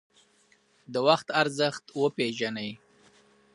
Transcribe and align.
د 0.93 0.95
وخت 1.07 1.27
ارزښت 1.41 1.83
وپیژنئ 2.01 2.71